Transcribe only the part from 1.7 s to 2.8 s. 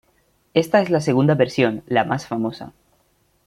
la más famosa.